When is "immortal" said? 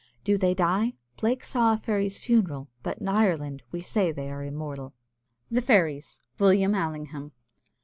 4.43-4.95